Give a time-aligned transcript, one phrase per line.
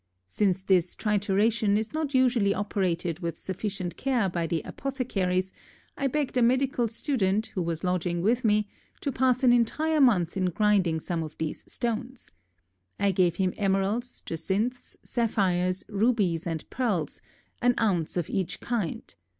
[0.25, 5.53] Since this trituration is not usually operated with sufficient care by the apothecaries,
[5.95, 8.67] I begged a medical student, who was lodging with me,
[9.01, 12.31] to pass an entire month in grinding some of these stones.
[12.99, 17.21] I gave him emeralds, jacinths, sapphires, rubies, and pearls,
[17.61, 19.13] an ounce of each kind.